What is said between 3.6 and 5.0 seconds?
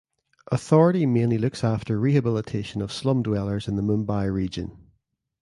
in the Mumbai region.